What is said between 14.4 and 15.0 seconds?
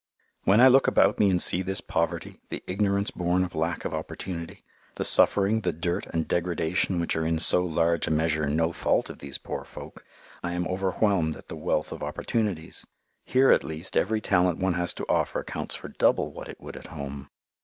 one has